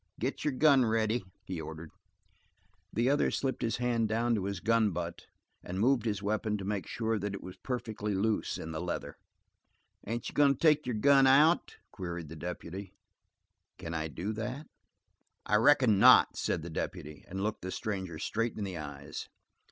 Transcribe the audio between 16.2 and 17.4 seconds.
said the deputy,